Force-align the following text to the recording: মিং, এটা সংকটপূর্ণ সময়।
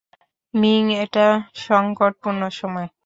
মিং, 0.53 0.83
এটা 1.03 1.27
সংকটপূর্ণ 1.59 2.41
সময়। 2.59 2.87